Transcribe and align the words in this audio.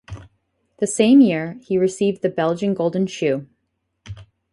The 0.79 0.87
same 0.87 1.21
year, 1.21 1.59
he 1.61 1.77
received 1.77 2.23
the 2.23 2.29
Belgian 2.29 2.73
Golden 2.73 3.05
Shoe. 3.05 3.45